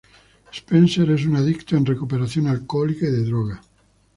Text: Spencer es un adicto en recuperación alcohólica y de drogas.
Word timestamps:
Spencer 0.51 1.11
es 1.11 1.27
un 1.27 1.35
adicto 1.35 1.77
en 1.77 1.85
recuperación 1.85 2.47
alcohólica 2.47 3.05
y 3.05 3.11
de 3.11 3.23
drogas. 3.25 3.59